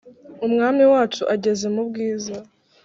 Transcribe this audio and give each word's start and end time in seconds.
umwami 0.45 0.83
wacu 0.93 1.21
ageze 1.35 1.65
mu 1.75 1.81
bwiza 1.89 2.35